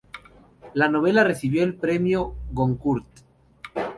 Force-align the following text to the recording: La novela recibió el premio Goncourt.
La 0.73 0.89
novela 0.89 1.23
recibió 1.23 1.63
el 1.63 1.75
premio 1.75 2.33
Goncourt. 2.53 3.05